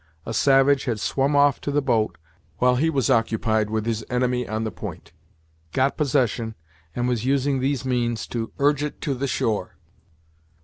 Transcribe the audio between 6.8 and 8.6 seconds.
and was using these means to